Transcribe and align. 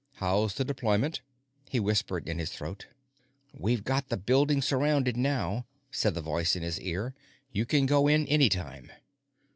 "How's 0.15 0.55
the 0.55 0.65
deployment?" 0.65 1.21
he 1.69 1.79
whispered 1.79 2.27
in 2.27 2.39
his 2.39 2.49
throat. 2.51 2.87
"We've 3.53 3.83
got 3.83 4.09
the 4.09 4.17
building 4.17 4.63
surrounded 4.63 5.15
now," 5.15 5.67
said 5.91 6.15
the 6.15 6.21
voice 6.21 6.55
in 6.55 6.63
his 6.63 6.79
ear. 6.81 7.13
"You 7.51 7.67
can 7.67 7.85
go 7.85 8.07
in 8.07 8.25
anytime." 8.25 8.89